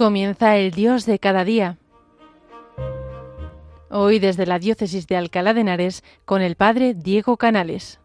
[0.00, 1.76] Comienza el Dios de cada día.
[3.90, 7.99] Hoy desde la Diócesis de Alcalá de Henares con el Padre Diego Canales.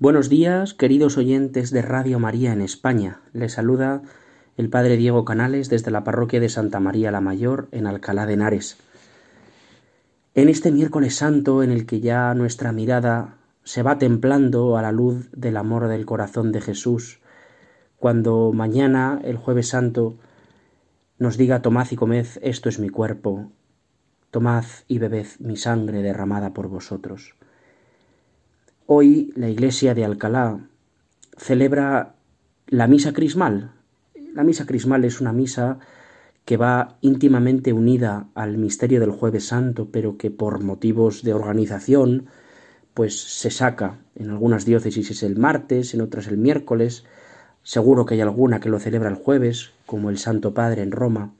[0.00, 3.20] Buenos días, queridos oyentes de Radio María en España.
[3.34, 4.00] Les saluda
[4.56, 8.32] el Padre Diego Canales desde la parroquia de Santa María la Mayor en Alcalá de
[8.32, 8.78] Henares.
[10.34, 14.90] En este miércoles santo en el que ya nuestra mirada se va templando a la
[14.90, 17.20] luz del amor del corazón de Jesús,
[17.98, 20.16] cuando mañana, el jueves santo,
[21.18, 23.52] nos diga tomad y comed, esto es mi cuerpo,
[24.30, 27.34] tomad y bebed mi sangre derramada por vosotros.
[28.92, 30.66] Hoy la iglesia de Alcalá
[31.36, 32.16] celebra
[32.66, 33.70] la misa crismal.
[34.34, 35.78] La misa crismal es una misa
[36.44, 42.26] que va íntimamente unida al misterio del jueves santo, pero que por motivos de organización
[42.92, 43.98] pues se saca.
[44.16, 47.04] En algunas diócesis es el martes, en otras el miércoles.
[47.62, 51.32] Seguro que hay alguna que lo celebra el jueves, como el Santo Padre en Roma.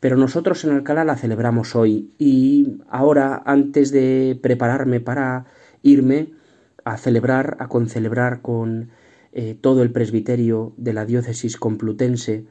[0.00, 5.46] Pero nosotros en Alcalá la celebramos hoy y ahora, antes de prepararme para
[5.80, 6.42] irme,
[6.84, 8.90] a celebrar, a concelebrar con
[9.32, 12.46] eh, todo el presbiterio de la diócesis complutense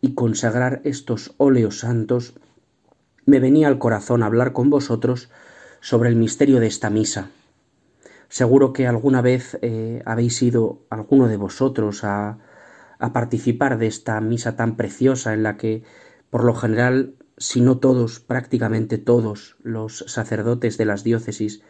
[0.00, 2.34] y consagrar estos óleos santos,
[3.26, 5.30] me venía al corazón hablar con vosotros
[5.80, 7.30] sobre el misterio de esta misa.
[8.28, 12.38] Seguro que alguna vez eh, habéis ido alguno de vosotros a,
[12.98, 15.82] a participar de esta misa tan preciosa en la que,
[16.30, 21.62] por lo general, si no todos, prácticamente todos los sacerdotes de las diócesis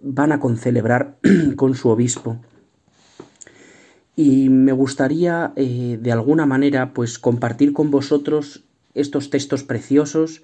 [0.00, 1.18] van a concelebrar
[1.56, 2.40] con su obispo.
[4.16, 8.64] Y me gustaría eh, de alguna manera pues compartir con vosotros
[8.94, 10.42] estos textos preciosos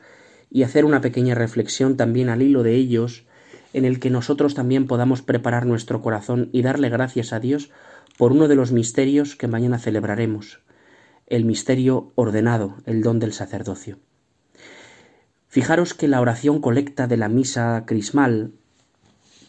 [0.51, 3.27] y hacer una pequeña reflexión también al hilo de ellos
[3.73, 7.71] en el que nosotros también podamos preparar nuestro corazón y darle gracias a Dios
[8.17, 10.61] por uno de los misterios que mañana celebraremos,
[11.27, 13.99] el misterio ordenado, el don del sacerdocio.
[15.49, 18.53] Fijaros que la oración colecta de la misa crismal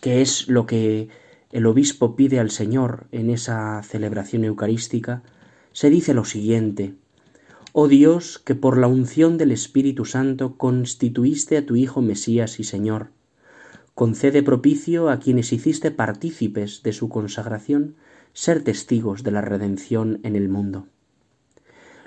[0.06, 1.10] que es lo que
[1.52, 5.24] el obispo pide al Señor en esa celebración eucarística,
[5.74, 6.94] se dice lo siguiente,
[7.74, 12.64] Oh Dios, que por la unción del Espíritu Santo constituiste a tu Hijo Mesías y
[12.64, 13.10] Señor,
[13.96, 17.96] concede propicio a quienes hiciste partícipes de su consagración
[18.32, 20.86] ser testigos de la redención en el mundo.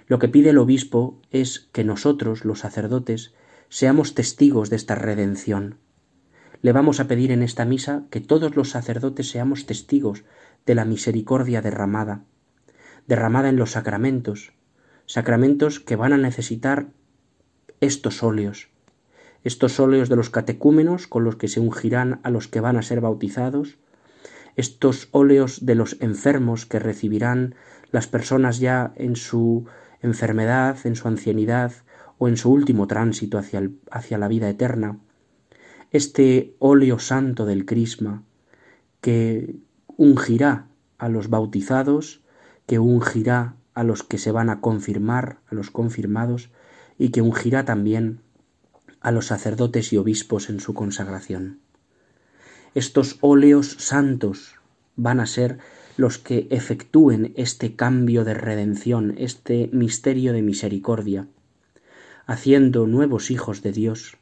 [0.07, 3.35] Lo que pide el obispo es que nosotros, los sacerdotes,
[3.71, 5.79] seamos testigos de esta redención,
[6.61, 10.25] le vamos a pedir en esta misa que todos los sacerdotes seamos testigos
[10.67, 12.23] de la misericordia derramada,
[13.07, 14.53] derramada en los sacramentos,
[15.07, 16.89] sacramentos que van a necesitar
[17.81, 18.69] estos óleos,
[19.45, 22.83] estos óleos de los catecúmenos con los que se ungirán a los que van a
[22.83, 23.79] ser bautizados,
[24.57, 27.55] estos óleos de los enfermos que recibirán
[27.93, 29.67] las personas ya en su
[30.03, 31.73] enfermedad, en su ancianidad
[32.19, 34.99] o en su último tránsito hacia, hacia la vida eterna,
[35.91, 38.23] este óleo santo del crisma
[39.01, 39.57] que
[39.97, 40.67] ungirá
[40.99, 42.21] a los bautizados,
[42.67, 46.51] que ungirá a los que se van a confirmar, a los confirmados,
[46.99, 48.21] y que ungirá también
[49.01, 51.61] a los sacerdotes y obispos en su consagración.
[52.75, 54.57] Estos óleos santos
[54.97, 55.59] van a ser
[55.97, 61.29] los que efectúen este cambio de redención, este misterio de misericordia,
[62.27, 64.19] haciendo nuevos hijos de Dios,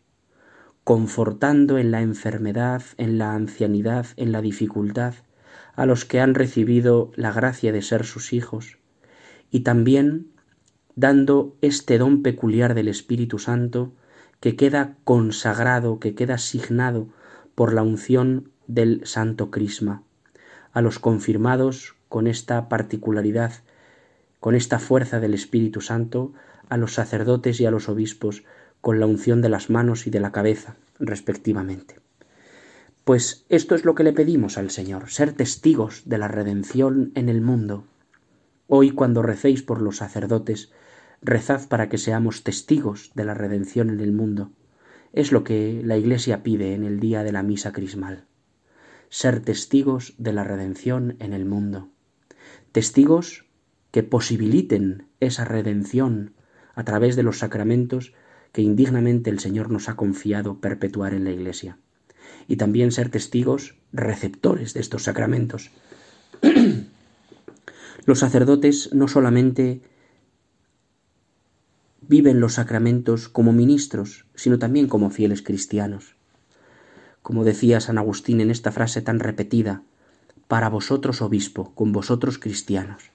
[0.87, 5.15] confortando en la enfermedad, en la ancianidad, en la dificultad,
[5.75, 8.79] a los que han recibido la gracia de ser sus hijos,
[9.51, 10.29] y también
[10.95, 13.95] dando este don peculiar del Espíritu Santo
[14.39, 17.09] que queda consagrado, que queda asignado
[17.57, 20.05] por la unción del Santo Crisma,
[20.73, 23.55] a los confirmados con esta particularidad,
[24.39, 26.33] con esta fuerza del Espíritu Santo,
[26.69, 28.45] a los sacerdotes y a los obispos,
[28.87, 31.97] con la unción de las manos y de la cabeza, respectivamente.
[33.03, 37.29] Pues esto es lo que le pedimos al Señor, ser testigos de la redención en
[37.29, 37.83] el mundo.
[38.69, 40.71] Hoy cuando recéis por los sacerdotes,
[41.21, 44.53] rezad para que seamos testigos de la redención en el mundo.
[45.13, 48.27] Es lo que la Iglesia pide en el día de la misa crismal.
[49.09, 51.89] Ser testigos de la redención en el mundo.
[52.71, 53.47] Testigos
[53.91, 56.35] que posibiliten esa redención
[56.77, 58.13] a través de los sacramentos
[58.57, 61.77] que indignamente el Señor nos ha confiado perpetuar en la Iglesia.
[62.49, 65.73] Y también ser testigos receptores de estos sacramentos.
[68.07, 69.83] los sacerdotes no solamente
[72.01, 76.17] viven los sacramentos como ministros, sino también como fieles cristianos.
[77.21, 79.83] Como decía San Agustín en esta frase tan repetida,
[80.49, 83.11] para vosotros obispo, con vosotros cristianos,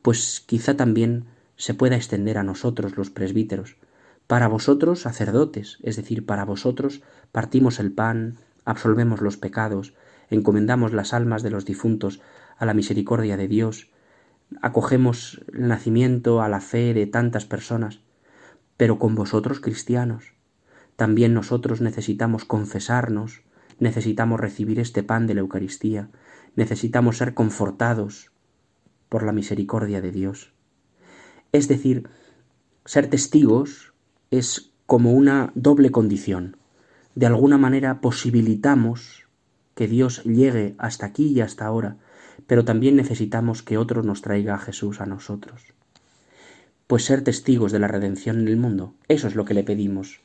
[0.00, 1.26] pues quizá también
[1.56, 3.76] se pueda extender a nosotros los presbíteros,
[4.30, 9.92] para vosotros sacerdotes, es decir, para vosotros partimos el pan, absolvemos los pecados,
[10.30, 12.22] encomendamos las almas de los difuntos
[12.56, 13.90] a la misericordia de Dios,
[14.62, 18.02] acogemos el nacimiento a la fe de tantas personas,
[18.76, 20.34] pero con vosotros cristianos.
[20.94, 23.42] También nosotros necesitamos confesarnos,
[23.80, 26.08] necesitamos recibir este pan de la Eucaristía,
[26.54, 28.30] necesitamos ser confortados
[29.08, 30.52] por la misericordia de Dios.
[31.50, 32.08] Es decir,
[32.84, 33.89] ser testigos
[34.30, 36.56] es como una doble condición.
[37.14, 39.24] De alguna manera posibilitamos
[39.74, 41.96] que Dios llegue hasta aquí y hasta ahora,
[42.46, 45.74] pero también necesitamos que otro nos traiga a Jesús a nosotros
[46.90, 48.94] pues ser testigos de la redención en el mundo.
[49.06, 50.22] Eso es lo que le pedimos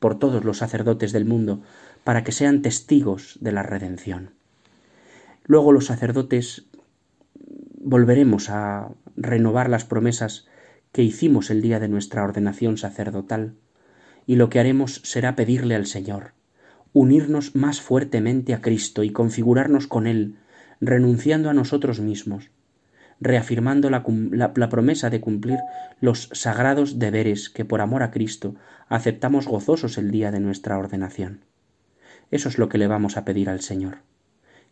[0.00, 1.62] por todos los sacerdotes del mundo,
[2.02, 4.30] para que sean testigos de la redención.
[5.44, 6.64] Luego los sacerdotes
[7.80, 10.48] volveremos a renovar las promesas
[10.92, 13.54] que hicimos el día de nuestra ordenación sacerdotal,
[14.26, 16.32] y lo que haremos será pedirle al Señor,
[16.92, 20.36] unirnos más fuertemente a Cristo y configurarnos con Él,
[20.80, 22.50] renunciando a nosotros mismos,
[23.20, 24.02] reafirmando la,
[24.70, 25.58] promesa de cumplir
[26.00, 28.54] los sagrados deberes que por amor a Cristo
[28.88, 31.40] aceptamos gozosos el día de nuestra ordenación.
[32.30, 33.98] Eso es lo que le vamos a pedir al Señor,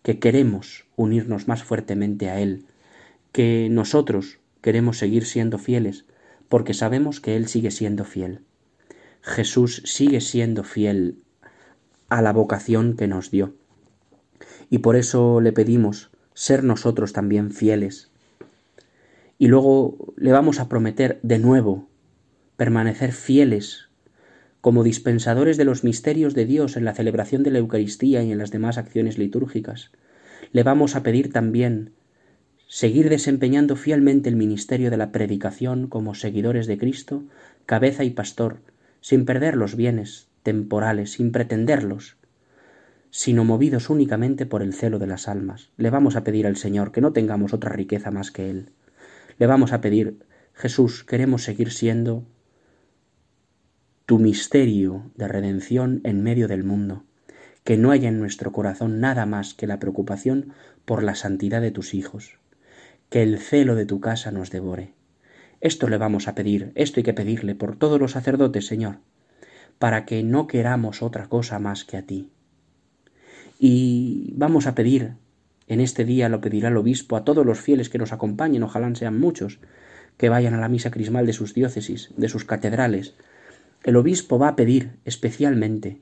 [0.03, 2.67] que queremos unirnos más fuertemente a Él,
[3.33, 6.07] que nosotros queremos seguir siendo fieles,
[6.49, 8.41] porque sabemos que Él sigue siendo fiel.
[9.23, 11.21] Jesús sigue siendo fiel
[12.09, 13.55] a la vocación que nos dio.
[14.69, 18.11] Y por eso le pedimos ser nosotros también fieles
[19.39, 21.89] y luego le vamos a prometer de nuevo
[22.57, 23.89] permanecer fieles
[24.61, 28.39] como dispensadores de los misterios de Dios en la celebración de la Eucaristía y en
[28.39, 29.93] las demás acciones litúrgicas.
[30.51, 31.93] Le vamos a pedir también
[32.69, 37.23] seguir desempeñando fielmente el ministerio de la predicación como seguidores de Cristo,
[37.65, 38.61] cabeza y pastor,
[39.01, 42.17] sin perder los bienes temporales, sin pretenderlos,
[43.11, 45.71] sino movidos únicamente por el celo de las almas.
[45.77, 48.71] Le vamos a pedir al Señor que no tengamos otra riqueza más que Él.
[49.39, 50.19] Le vamos a pedir,
[50.53, 52.25] Jesús, queremos seguir siendo
[54.07, 57.05] tu misterio de redención en medio del mundo,
[57.65, 60.53] que no haya en nuestro corazón nada más que la preocupación
[60.85, 62.39] por la santidad de tus hijos,
[63.11, 64.93] que el celo de tu casa nos devore.
[65.61, 68.99] Esto le vamos a pedir, esto hay que pedirle por todos los sacerdotes, Señor,
[69.79, 72.31] para que no queramos otra cosa más que a ti.
[73.59, 75.15] Y vamos a pedir
[75.69, 78.95] en este día lo pedirá el obispo a todos los fieles que nos acompañen, ojalá
[78.95, 79.59] sean muchos,
[80.17, 83.15] que vayan a la misa crismal de sus diócesis, de sus catedrales.
[83.83, 86.01] El obispo va a pedir especialmente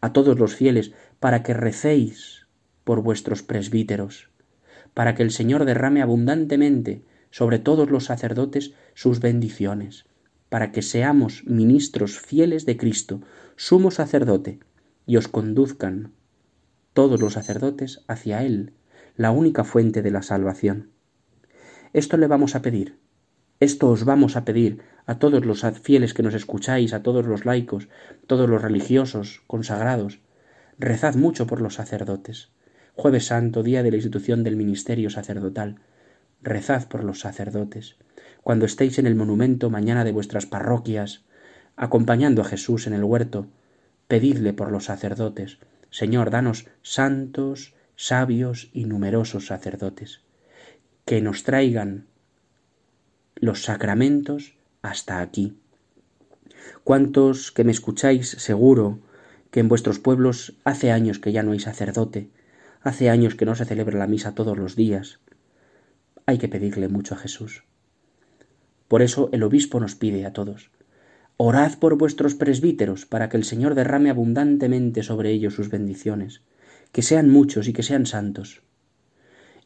[0.00, 2.46] a todos los fieles para que recéis
[2.84, 4.28] por vuestros presbíteros,
[4.96, 10.06] para que el Señor derrame abundantemente sobre todos los sacerdotes sus bendiciones,
[10.48, 13.20] para que seamos ministros fieles de Cristo,
[13.56, 14.58] sumo sacerdote,
[15.04, 16.14] y os conduzcan
[16.94, 18.72] todos los sacerdotes hacia Él,
[19.18, 20.92] la única fuente de la salvación.
[21.92, 22.98] Esto le vamos a pedir,
[23.60, 27.44] esto os vamos a pedir a todos los fieles que nos escucháis, a todos los
[27.44, 27.90] laicos,
[28.26, 30.20] todos los religiosos, consagrados.
[30.78, 32.55] Rezad mucho por los sacerdotes.
[32.98, 35.76] Jueves Santo, día de la institución del ministerio sacerdotal.
[36.40, 37.96] Rezad por los sacerdotes.
[38.42, 41.22] Cuando estéis en el monumento mañana de vuestras parroquias,
[41.76, 43.48] acompañando a Jesús en el huerto,
[44.08, 45.58] pedidle por los sacerdotes.
[45.90, 50.22] Señor, danos santos, sabios y numerosos sacerdotes,
[51.04, 52.06] que nos traigan
[53.34, 55.58] los sacramentos hasta aquí.
[56.82, 59.00] ¿Cuántos que me escucháis seguro
[59.50, 62.30] que en vuestros pueblos hace años que ya no hay sacerdote,
[62.86, 65.20] hace años que no se celebra la misa todos los días?
[66.24, 67.64] Hay que pedirle mucho a Jesús.
[68.88, 70.70] Por eso el obispo nos pide a todos,
[71.36, 76.42] orad por vuestros presbíteros para que el Señor derrame abundantemente sobre ellos sus bendiciones
[76.92, 78.62] que sean muchos y que sean santos.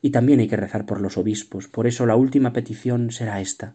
[0.03, 3.75] Y también hay que rezar por los obispos, por eso la última petición será esta.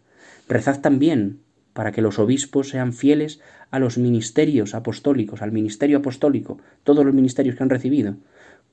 [0.49, 1.39] Rezad también
[1.71, 3.39] para que los obispos sean fieles
[3.71, 8.15] a los ministerios apostólicos, al ministerio apostólico, todos los ministerios que han recibido,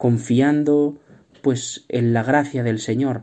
[0.03, 0.99] confiando
[1.43, 3.23] pues en la gracia del Señor,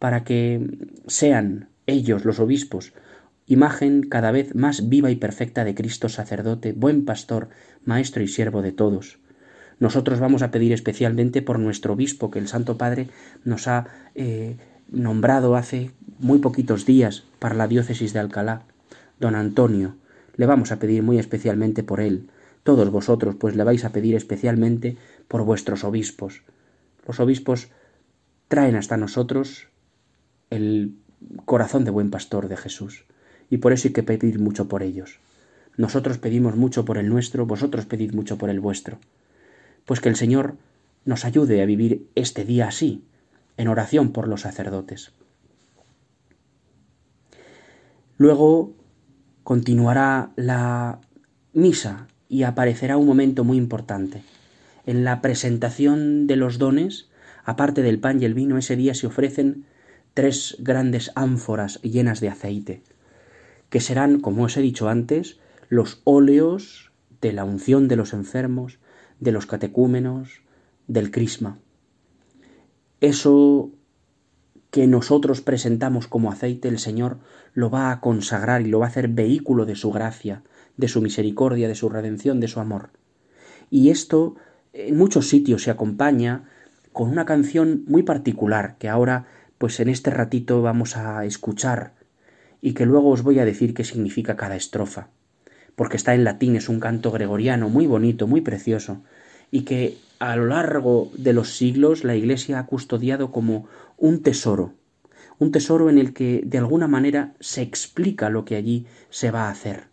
[0.00, 0.66] para que
[1.06, 2.92] sean ellos, los obispos,
[3.46, 7.50] imagen cada vez más viva y perfecta de Cristo sacerdote, buen pastor,
[7.84, 9.20] maestro y siervo de todos.
[9.78, 13.06] Nosotros vamos a pedir especialmente por nuestro obispo que el Santo Padre
[13.44, 14.56] nos ha eh,
[14.90, 18.62] nombrado hace muy poquitos días para la diócesis de Alcalá,
[19.20, 19.94] don Antonio.
[20.34, 22.28] Le vamos a pedir muy especialmente por él.
[22.64, 24.96] Todos vosotros pues le vais a pedir especialmente
[25.28, 26.42] por vuestros obispos.
[27.06, 27.68] Los obispos
[28.48, 29.68] traen hasta nosotros
[30.50, 30.96] el
[31.44, 33.04] corazón de buen pastor de Jesús
[33.50, 35.20] y por eso hay que pedir mucho por ellos.
[35.76, 38.98] Nosotros pedimos mucho por el nuestro, vosotros pedid mucho por el vuestro.
[39.84, 40.56] Pues que el Señor
[41.04, 43.04] nos ayude a vivir este día así,
[43.56, 45.12] en oración por los sacerdotes.
[48.16, 48.72] Luego
[49.44, 51.00] continuará la
[51.52, 54.22] misa y aparecerá un momento muy importante.
[54.88, 57.10] En la presentación de los dones,
[57.44, 59.66] aparte del pan y el vino, ese día se ofrecen
[60.14, 62.82] tres grandes ánforas llenas de aceite
[63.68, 66.90] que serán, como os he dicho antes, los óleos
[67.20, 68.78] de la unción de los enfermos,
[69.20, 70.40] de los catecúmenos,
[70.86, 71.58] del crisma.
[73.02, 73.70] Eso
[74.70, 77.18] que nosotros presentamos como aceite, el Señor
[77.52, 80.44] lo va a consagrar y lo va a hacer vehículo de su gracia,
[80.78, 82.88] de su misericordia, de su redención, de su amor.
[83.68, 84.36] Y esto
[84.72, 86.44] en muchos sitios se acompaña
[86.92, 89.26] con una canción muy particular que ahora
[89.58, 91.94] pues en este ratito vamos a escuchar
[92.60, 95.08] y que luego os voy a decir qué significa cada estrofa,
[95.76, 99.02] porque está en latín, es un canto gregoriano muy bonito, muy precioso,
[99.50, 104.74] y que a lo largo de los siglos la Iglesia ha custodiado como un tesoro,
[105.38, 109.46] un tesoro en el que de alguna manera se explica lo que allí se va
[109.46, 109.84] a hacer.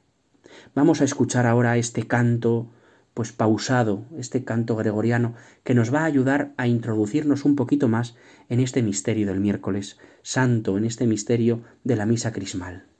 [0.73, 2.67] Vamos a escuchar ahora este canto
[3.15, 8.15] pues pausado, este canto gregoriano, que nos va a ayudar a introducirnos un poquito más
[8.49, 12.94] en este misterio del miércoles santo, en este misterio de la misa crismal.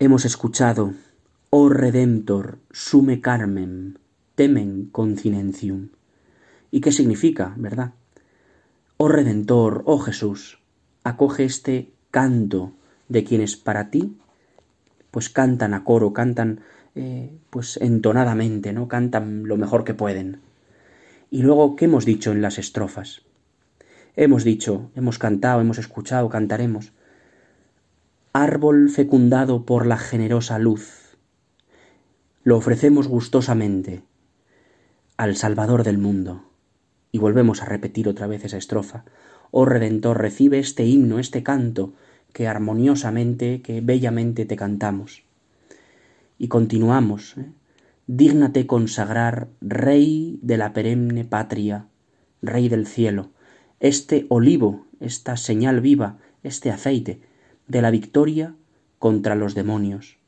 [0.00, 0.94] Hemos escuchado,
[1.50, 3.98] oh Redentor, sume carmen,
[4.36, 5.88] temen continentium.
[6.70, 7.94] ¿Y qué significa, verdad?
[8.96, 10.60] Oh Redentor, oh Jesús,
[11.02, 12.74] acoge este canto
[13.08, 14.16] de quienes para ti,
[15.10, 16.60] pues cantan a coro, cantan
[16.94, 18.86] eh, pues entonadamente, ¿no?
[18.86, 20.42] Cantan lo mejor que pueden.
[21.28, 23.22] Y luego, ¿qué hemos dicho en las estrofas?
[24.14, 26.92] Hemos dicho, hemos cantado, hemos escuchado, cantaremos
[28.32, 31.16] árbol fecundado por la generosa luz.
[32.42, 34.02] Lo ofrecemos gustosamente
[35.16, 36.44] al Salvador del mundo.
[37.10, 39.04] Y volvemos a repetir otra vez esa estrofa.
[39.50, 41.94] Oh Redentor, recibe este himno, este canto,
[42.32, 45.24] que armoniosamente, que bellamente te cantamos.
[46.36, 47.36] Y continuamos.
[47.38, 47.46] ¿eh?
[48.06, 51.86] Dígnate consagrar, Rey de la perenne patria,
[52.42, 53.30] Rey del cielo,
[53.80, 57.20] este olivo, esta señal viva, este aceite,
[57.68, 58.54] de la victoria
[58.98, 60.18] contra los demonios.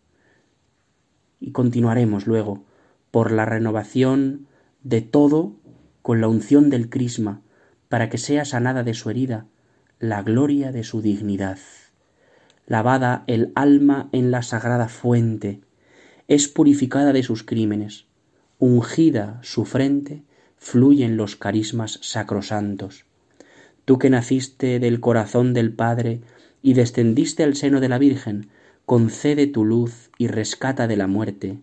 [1.40, 2.64] Y continuaremos luego
[3.10, 4.46] por la renovación
[4.82, 5.56] de todo
[6.02, 7.42] con la unción del crisma,
[7.88, 9.46] para que sea sanada de su herida
[9.98, 11.58] la gloria de su dignidad.
[12.66, 15.60] Lavada el alma en la sagrada fuente,
[16.28, 18.06] es purificada de sus crímenes,
[18.58, 20.22] ungida su frente,
[20.56, 23.04] fluyen los carismas sacrosantos.
[23.84, 26.20] Tú que naciste del corazón del Padre
[26.62, 28.48] y descendiste al seno de la Virgen,
[28.86, 31.58] concede tu luz y rescata de la muerte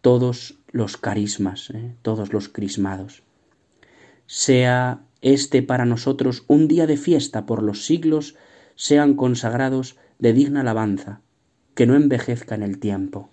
[0.00, 1.94] todos los carismas, ¿eh?
[2.02, 3.22] todos los crismados.
[4.26, 8.36] Sea este para nosotros un día de fiesta por los siglos,
[8.74, 11.20] sean consagrados de digna alabanza,
[11.74, 13.30] que no envejezca en el tiempo.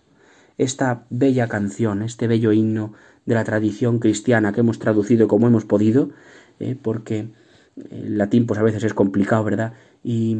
[0.58, 2.94] Esta bella canción, este bello himno
[3.26, 6.10] de la tradición cristiana que hemos traducido como hemos podido,
[6.60, 6.76] ¿eh?
[6.82, 7.30] porque
[7.91, 9.74] el latín pues a veces es complicado, ¿verdad?
[10.03, 10.38] Y,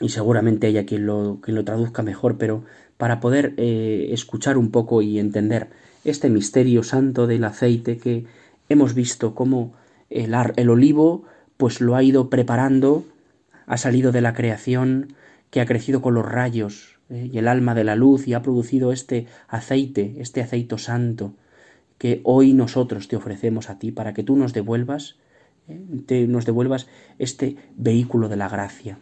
[0.00, 2.64] y seguramente haya quien lo, quien lo traduzca mejor, pero
[2.96, 5.68] para poder eh, escuchar un poco y entender
[6.04, 8.26] este misterio santo del aceite que
[8.68, 9.74] hemos visto cómo
[10.10, 11.24] el, el olivo
[11.56, 13.04] pues lo ha ido preparando,
[13.66, 15.14] ha salido de la creación,
[15.50, 18.42] que ha crecido con los rayos eh, y el alma de la luz y ha
[18.42, 21.34] producido este aceite, este aceite santo,
[21.98, 25.16] que hoy nosotros te ofrecemos a ti para que tú nos devuelvas,
[26.06, 26.86] te, nos devuelvas
[27.18, 28.98] este vehículo de la gracia.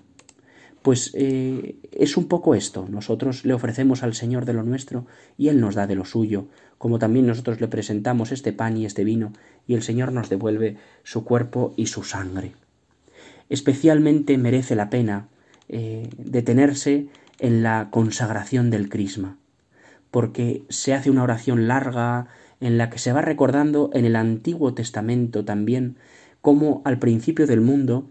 [0.83, 2.87] Pues eh, es un poco esto.
[2.88, 5.07] Nosotros le ofrecemos al Señor de lo nuestro
[5.38, 6.48] y Él nos da de lo suyo,
[6.79, 9.33] como también nosotros le presentamos este pan y este vino
[9.66, 12.53] y el Señor nos devuelve su cuerpo y su sangre.
[13.48, 15.29] Especialmente merece la pena
[15.68, 17.07] eh, detenerse
[17.38, 19.38] en la consagración del crisma,
[20.11, 22.27] porque se hace una oración larga
[22.61, 25.96] en la que se va recordando en el Antiguo Testamento también
[26.43, 28.11] cómo al principio del mundo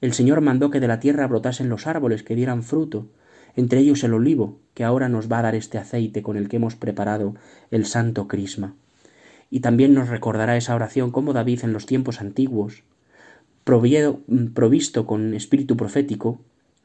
[0.00, 3.08] el Señor mandó que de la tierra brotasen los árboles que dieran fruto,
[3.54, 6.56] entre ellos el olivo, que ahora nos va a dar este aceite con el que
[6.56, 7.34] hemos preparado
[7.70, 8.74] el santo crisma.
[9.50, 12.84] Y también nos recordará esa oración como David en los tiempos antiguos,
[13.64, 16.40] provisto con espíritu profético,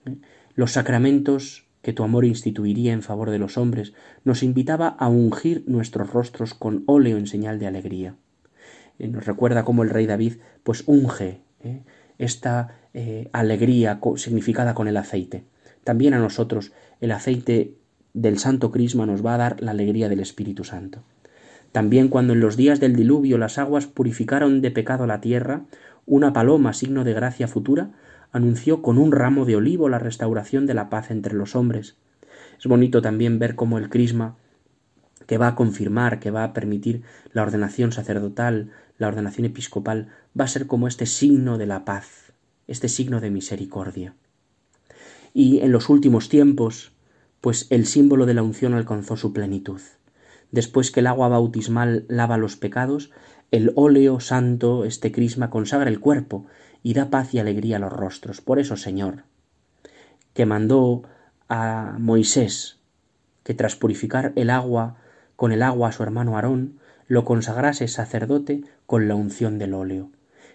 [0.06, 0.16] ¿eh?
[0.56, 3.94] los sacramentos que tu amor instituiría en favor de los hombres,
[4.26, 8.16] nos invitaba a ungir nuestros rostros con óleo en señal de alegría.
[9.00, 11.82] Eh, nos recuerda cómo el rey David pues unge ¿eh?
[12.18, 15.44] esta eh, alegría significada con el aceite.
[15.84, 17.76] También a nosotros el aceite
[18.14, 21.04] del Santo Crisma nos va a dar la alegría del Espíritu Santo.
[21.72, 25.62] También cuando en los días del diluvio las aguas purificaron de pecado la tierra,
[26.06, 27.92] una paloma, signo de gracia futura,
[28.32, 31.96] anunció con un ramo de olivo la restauración de la paz entre los hombres.
[32.60, 34.36] Es bonito también ver cómo el crisma,
[35.28, 40.08] que va a confirmar, que va a permitir la ordenación sacerdotal, la ordenación episcopal,
[40.40, 42.34] va a ser como este signo de la paz,
[42.68, 44.16] este signo de misericordia.
[45.34, 46.94] Y en los últimos tiempos,
[47.42, 49.82] pues el símbolo de la unción alcanzó su plenitud.
[50.52, 53.12] Después que el agua bautismal lava los pecados,
[53.52, 56.46] el óleo santo, este crisma, consagra el cuerpo
[56.84, 58.42] y da paz y alegría a los rostros.
[58.42, 59.24] Por eso, Señor,
[60.34, 61.04] que mandó
[61.50, 62.80] a Moisés
[63.44, 64.98] que tras purificar el agua
[65.38, 66.74] con el agua a su hermano Aarón,
[67.08, 70.10] lo consagrase sacerdote con la unción del óleo.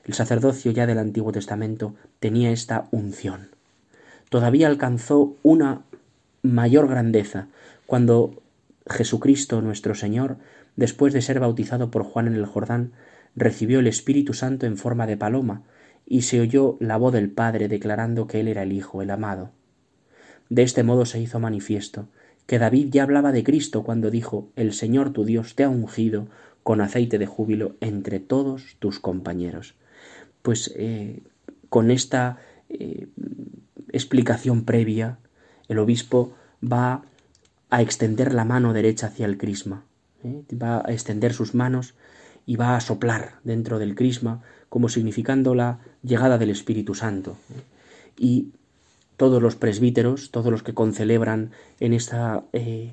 [0.04, 3.48] El sacerdocio ya del Antiguo Testamento tenía esta unción.
[4.28, 5.82] Todavía alcanzó una
[6.42, 7.46] mayor grandeza
[7.86, 8.42] cuando
[8.90, 10.36] Jesucristo nuestro Señor,
[10.74, 12.90] después de ser bautizado por Juan en el Jordán,
[13.36, 15.62] recibió el Espíritu Santo en forma de paloma,
[16.04, 19.50] y se oyó la voz del Padre declarando que Él era el Hijo, el amado.
[20.48, 22.08] De este modo se hizo manifiesto
[22.52, 26.28] que David ya hablaba de Cristo cuando dijo El Señor tu Dios te ha ungido
[26.62, 29.74] con aceite de júbilo entre todos tus compañeros
[30.42, 31.22] pues eh,
[31.70, 33.08] con esta eh,
[33.90, 35.16] explicación previa,
[35.66, 37.00] el obispo va
[37.70, 39.84] a extender la mano derecha hacia el crisma,
[40.22, 40.42] ¿eh?
[40.54, 41.94] va a extender sus manos
[42.44, 47.38] y va a soplar dentro del crisma como significando la llegada del Espíritu Santo.
[48.18, 48.52] Y
[49.22, 52.90] todos los presbíteros, todos los que concelebran en esta, en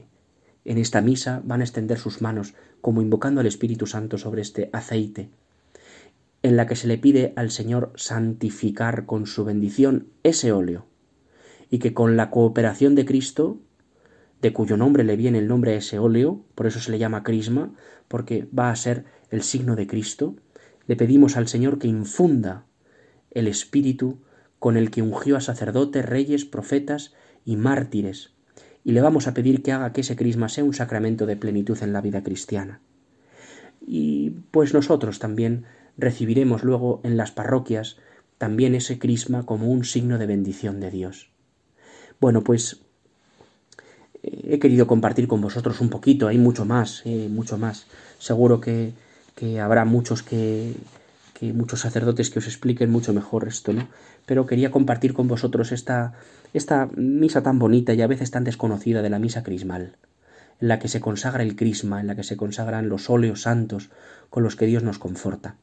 [0.64, 5.32] esta misa, van a extender sus manos como invocando al Espíritu Santo sobre este aceite
[6.44, 10.86] en la que se le pide al Señor santificar con su bendición ese óleo
[11.72, 13.58] y que con la cooperación de Cristo,
[14.40, 17.24] de cuyo nombre le viene el nombre a ese óleo, por eso se le llama
[17.24, 17.74] crisma,
[18.08, 20.36] porque va a ser el signo de Cristo,
[20.86, 22.66] le pedimos al Señor que infunda
[23.32, 24.20] el espíritu
[24.60, 27.14] con el que ungió a sacerdotes, reyes, profetas
[27.46, 28.34] y mártires,
[28.84, 31.78] y le vamos a pedir que haga que ese crisma sea un sacramento de plenitud
[31.82, 32.82] en la vida cristiana.
[33.86, 35.66] Y pues nosotros también
[35.98, 37.98] recibiremos luego en las parroquias
[38.38, 41.30] también ese crisma como un signo de bendición de Dios.
[42.22, 42.80] Bueno, pues
[44.24, 47.88] eh, he querido compartir con vosotros un poquito, hay mucho más, eh, mucho más.
[48.18, 48.94] Seguro que,
[49.36, 50.74] que habrá muchos que,
[51.40, 53.88] que, muchos sacerdotes que os expliquen mucho mejor esto, ¿no?
[54.26, 56.14] Pero quería compartir con vosotros esta,
[56.54, 59.96] esta misa tan bonita y a veces tan desconocida de la misa crismal,
[60.60, 63.90] en la que se consagra el crisma, en la que se consagran los óleos santos
[64.30, 65.56] con los que Dios nos conforta.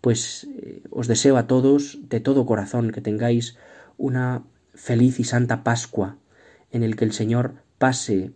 [0.00, 3.56] Pues eh, os deseo a todos de todo corazón que tengáis
[3.96, 6.16] una feliz y santa Pascua
[6.70, 8.30] en el que el Señor pase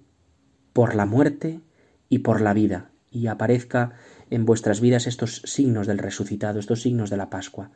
[0.73, 1.61] por la muerte
[2.09, 3.93] y por la vida y aparezca
[4.31, 7.71] en vuestras vidas estos signos del resucitado, estos signos de la Pascua.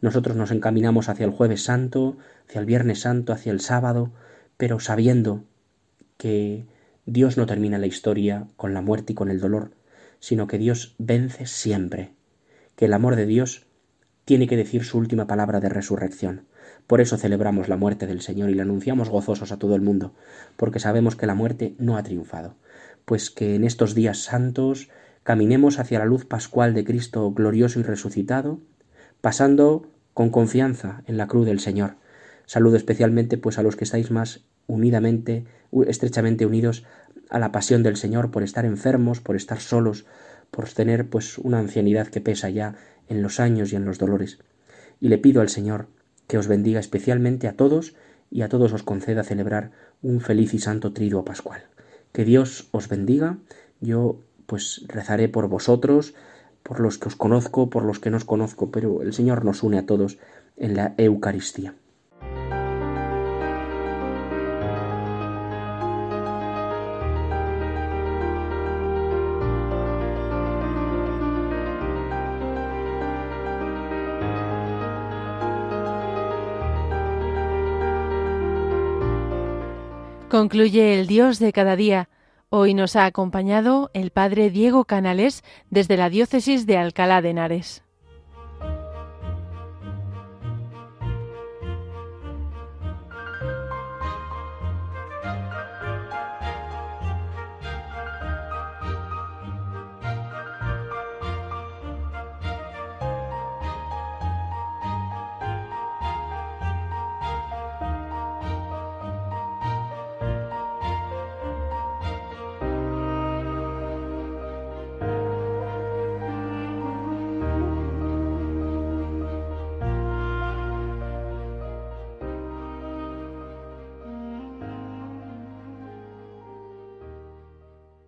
[0.00, 2.16] Nosotros nos encaminamos hacia el jueves santo,
[2.48, 4.10] hacia el viernes santo, hacia el sábado,
[4.56, 5.44] pero sabiendo
[6.16, 6.66] que
[7.06, 9.72] Dios no termina la historia con la muerte y con el dolor,
[10.18, 12.12] sino que Dios vence siempre,
[12.76, 13.66] que el amor de Dios
[14.24, 16.46] tiene que decir su última palabra de resurrección.
[16.86, 20.14] Por eso celebramos la muerte del Señor y la anunciamos gozosos a todo el mundo,
[20.56, 22.54] porque sabemos que la muerte no ha triunfado.
[23.10, 24.88] Pues que en estos días santos
[25.24, 28.60] caminemos hacia la luz pascual de Cristo glorioso y resucitado,
[29.20, 31.96] pasando con confianza en la cruz del Señor.
[32.46, 35.44] Saludo especialmente pues a los que estáis más unidamente,
[35.88, 36.84] estrechamente unidos
[37.30, 40.06] a la pasión del Señor por estar enfermos, por estar solos,
[40.52, 42.76] por tener pues una ancianidad que pesa ya
[43.08, 44.38] en los años y en los dolores.
[45.00, 45.88] Y le pido al Señor
[46.28, 47.96] que os bendiga especialmente a todos
[48.30, 51.69] y a todos os conceda celebrar un feliz y santo triduo pascual.
[52.12, 53.38] Que Dios os bendiga.
[53.80, 56.14] Yo pues rezaré por vosotros,
[56.62, 59.62] por los que os conozco, por los que no os conozco, pero el Señor nos
[59.62, 60.18] une a todos
[60.56, 61.74] en la Eucaristía.
[80.40, 82.08] Concluye el Dios de cada día.
[82.48, 87.82] Hoy nos ha acompañado el Padre Diego Canales desde la Diócesis de Alcalá de Henares.